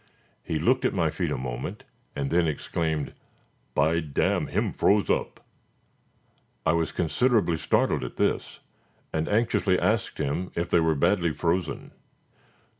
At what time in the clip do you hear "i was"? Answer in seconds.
6.65-6.91